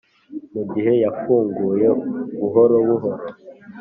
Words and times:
mugihe 0.53 0.93
yafunguye 1.03 1.87
buhoro 2.39 2.75
buhoro 2.87 3.23